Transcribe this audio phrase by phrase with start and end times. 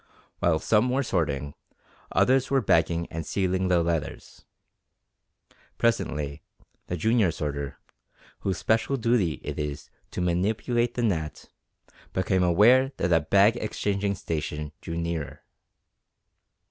[0.39, 1.53] While some were sorting,
[2.11, 4.45] others were bagging and sealing the letters.
[5.77, 6.41] Presently
[6.87, 7.77] the junior sorter,
[8.39, 11.49] whose special duty it is to manipulate the net,
[12.13, 15.43] became aware that a bag exchanging station drew near.